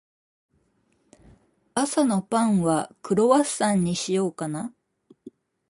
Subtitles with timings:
[1.75, 4.73] 朝のパンは、クロワッサンにしようかな。